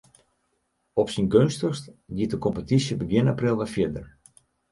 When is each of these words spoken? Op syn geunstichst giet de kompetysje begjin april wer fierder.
Op 1.01 1.07
syn 1.13 1.29
geunstichst 1.33 1.85
giet 2.15 2.31
de 2.33 2.37
kompetysje 2.45 2.95
begjin 3.01 3.31
april 3.33 3.57
wer 3.59 3.71
fierder. 3.75 4.07